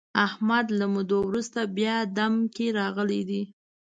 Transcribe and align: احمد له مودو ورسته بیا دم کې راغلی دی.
احمد 0.27 0.65
له 0.79 0.85
مودو 0.93 1.19
ورسته 1.29 1.61
بیا 1.77 1.95
دم 2.17 2.33
کې 2.55 2.65
راغلی 2.79 3.21
دی. 3.29 3.41